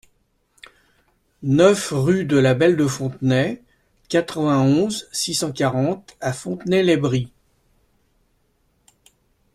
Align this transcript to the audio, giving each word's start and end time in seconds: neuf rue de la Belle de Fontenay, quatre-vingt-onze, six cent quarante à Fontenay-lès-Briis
neuf 1.43 1.89
rue 1.95 2.25
de 2.25 2.35
la 2.39 2.55
Belle 2.55 2.75
de 2.75 2.87
Fontenay, 2.87 3.61
quatre-vingt-onze, 4.09 5.07
six 5.11 5.35
cent 5.35 5.51
quarante 5.53 6.17
à 6.21 6.33
Fontenay-lès-Briis 6.33 7.29